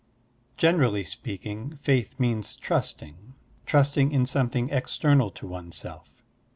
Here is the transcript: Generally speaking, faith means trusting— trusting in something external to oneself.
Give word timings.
Generally 0.57 1.03
speaking, 1.03 1.75
faith 1.75 2.19
means 2.19 2.55
trusting— 2.55 3.35
trusting 3.67 4.11
in 4.11 4.25
something 4.25 4.67
external 4.69 5.29
to 5.29 5.45
oneself. 5.45 6.23